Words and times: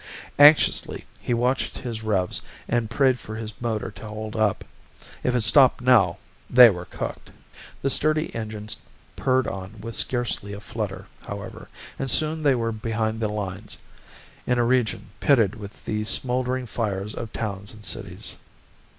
Anxiously 0.39 1.05
he 1.21 1.31
watched 1.31 1.77
his 1.77 2.01
revs 2.01 2.41
and 2.67 2.89
prayed 2.89 3.19
for 3.19 3.35
his 3.35 3.53
motor 3.61 3.91
to 3.91 4.07
hold 4.07 4.35
up. 4.35 4.65
If 5.23 5.35
it 5.35 5.41
stopped 5.41 5.79
now, 5.79 6.17
they 6.49 6.71
were 6.71 6.85
cooked! 6.85 7.29
The 7.83 7.89
sturdy 7.91 8.33
engine 8.33 8.67
purred 9.15 9.45
on 9.47 9.79
with 9.79 9.93
scarcely 9.93 10.53
a 10.53 10.59
flutter, 10.59 11.05
however, 11.27 11.69
and 11.99 12.09
soon 12.09 12.41
they 12.41 12.55
were 12.55 12.71
behind 12.71 13.19
the 13.19 13.27
lines, 13.27 13.77
in 14.47 14.57
a 14.57 14.65
region 14.65 15.11
pitted 15.19 15.53
with 15.53 15.85
the 15.85 16.03
smoldering 16.03 16.65
fires 16.65 17.13
of 17.13 17.31
towns 17.31 17.71
and 17.71 17.85
cities. 17.85 18.37